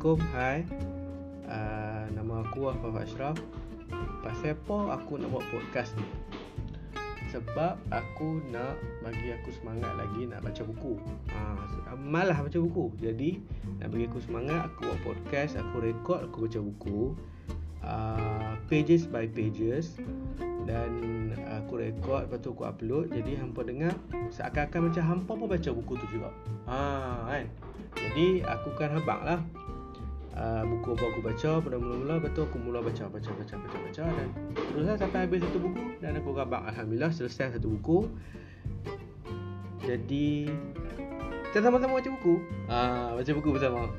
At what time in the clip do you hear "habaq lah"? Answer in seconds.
28.94-29.40